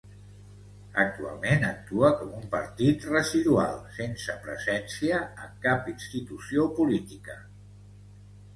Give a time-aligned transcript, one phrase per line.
[1.01, 7.41] Actualment actua com un partit residual, sense presència en cap institució política.